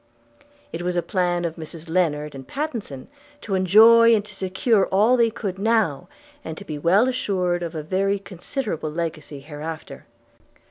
It 0.73 0.81
was 0.81 0.95
a 0.95 1.03
plan 1.03 1.45
of 1.45 1.57
Mrs 1.57 1.87
Lennard 1.87 2.33
and 2.33 2.47
Pattenson 2.47 3.07
to 3.41 3.53
enjoy 3.53 4.15
and 4.15 4.25
to 4.25 4.33
secure 4.33 4.87
all 4.87 5.15
they 5.15 5.29
could 5.29 5.59
now, 5.59 6.07
and 6.43 6.57
to 6.57 6.65
be 6.65 6.79
well 6.79 7.07
assured 7.07 7.61
of 7.61 7.75
a 7.75 7.83
very 7.83 8.17
considerable 8.17 8.89
legacy 8.89 9.41
hereafter. 9.41 10.07